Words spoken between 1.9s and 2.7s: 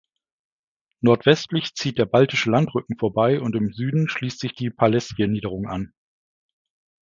der Baltische